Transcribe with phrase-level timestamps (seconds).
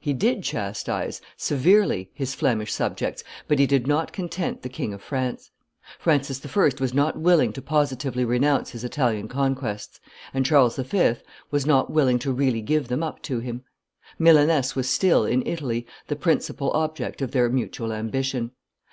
[0.00, 5.00] He did chastise, severely, his Flemish subjects, but he did not content the King of
[5.00, 5.52] France.
[6.00, 6.70] Francis I.
[6.80, 10.00] was not willing to positively renounce his Italian conquests,
[10.34, 11.12] and Charles V.
[11.52, 13.62] was not willing to really give them up to him.
[14.18, 18.50] Milaness was still, in Italy, the principal object of their mutual ambition.